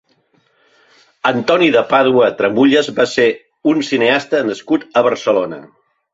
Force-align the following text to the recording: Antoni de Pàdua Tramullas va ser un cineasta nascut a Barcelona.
Antoni 1.31 1.67
de 1.75 1.83
Pàdua 1.91 2.29
Tramullas 2.39 2.89
va 3.01 3.07
ser 3.13 3.27
un 3.75 3.85
cineasta 3.91 4.43
nascut 4.51 4.89
a 5.03 5.07
Barcelona. 5.11 5.63